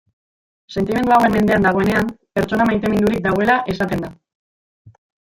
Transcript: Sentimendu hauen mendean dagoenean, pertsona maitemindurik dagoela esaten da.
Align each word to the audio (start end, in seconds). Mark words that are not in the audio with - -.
Sentimendu 0.75 1.11
hauen 1.17 1.33
mendean 1.35 1.67
dagoenean, 1.67 2.09
pertsona 2.39 2.67
maitemindurik 2.69 3.21
dagoela 3.27 3.59
esaten 3.75 4.03
da. 4.07 4.11